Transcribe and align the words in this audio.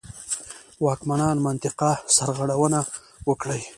واکمنان 0.85 1.37
منطقه 1.45 1.91
سرغړونه 2.15 2.79
وکړي. 3.29 3.61